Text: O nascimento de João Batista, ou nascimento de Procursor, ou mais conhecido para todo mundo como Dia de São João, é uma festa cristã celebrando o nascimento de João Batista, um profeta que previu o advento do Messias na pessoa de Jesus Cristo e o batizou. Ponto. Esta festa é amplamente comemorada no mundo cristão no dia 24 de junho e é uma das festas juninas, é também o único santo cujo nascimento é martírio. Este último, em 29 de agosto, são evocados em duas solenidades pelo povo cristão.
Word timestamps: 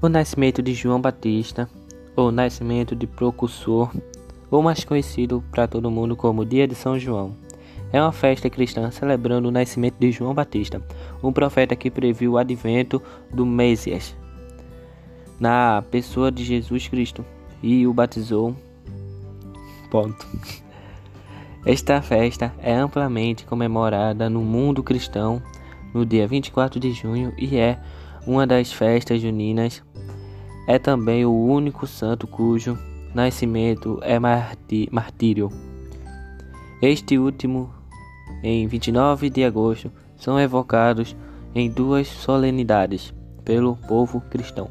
O 0.00 0.10
nascimento 0.10 0.62
de 0.62 0.74
João 0.74 1.00
Batista, 1.00 1.68
ou 2.14 2.30
nascimento 2.30 2.94
de 2.94 3.06
Procursor, 3.06 3.90
ou 4.50 4.62
mais 4.62 4.84
conhecido 4.84 5.42
para 5.50 5.66
todo 5.66 5.90
mundo 5.90 6.14
como 6.14 6.44
Dia 6.44 6.68
de 6.68 6.74
São 6.74 6.98
João, 6.98 7.34
é 7.90 8.00
uma 8.00 8.12
festa 8.12 8.50
cristã 8.50 8.90
celebrando 8.90 9.48
o 9.48 9.50
nascimento 9.50 9.96
de 9.98 10.12
João 10.12 10.34
Batista, 10.34 10.82
um 11.22 11.32
profeta 11.32 11.74
que 11.74 11.90
previu 11.90 12.32
o 12.32 12.38
advento 12.38 13.02
do 13.32 13.46
Messias 13.46 14.14
na 15.40 15.82
pessoa 15.90 16.30
de 16.30 16.44
Jesus 16.44 16.88
Cristo 16.88 17.24
e 17.62 17.86
o 17.86 17.94
batizou. 17.94 18.54
Ponto. 19.90 20.26
Esta 21.64 22.02
festa 22.02 22.54
é 22.58 22.74
amplamente 22.74 23.44
comemorada 23.44 24.28
no 24.28 24.40
mundo 24.40 24.82
cristão 24.82 25.42
no 25.92 26.04
dia 26.04 26.26
24 26.26 26.78
de 26.78 26.92
junho 26.92 27.32
e 27.36 27.56
é 27.56 27.80
uma 28.26 28.46
das 28.46 28.72
festas 28.72 29.20
juninas, 29.20 29.82
é 30.66 30.78
também 30.78 31.24
o 31.24 31.32
único 31.32 31.86
santo 31.86 32.26
cujo 32.26 32.78
nascimento 33.14 33.98
é 34.02 34.18
martírio. 34.90 35.50
Este 36.82 37.16
último, 37.18 37.72
em 38.42 38.66
29 38.66 39.30
de 39.30 39.44
agosto, 39.44 39.90
são 40.16 40.38
evocados 40.38 41.16
em 41.54 41.70
duas 41.70 42.08
solenidades 42.08 43.14
pelo 43.44 43.76
povo 43.88 44.20
cristão. 44.20 44.68